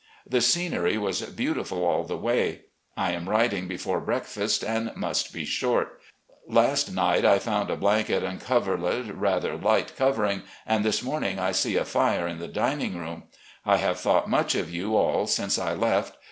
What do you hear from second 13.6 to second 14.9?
I have thought much of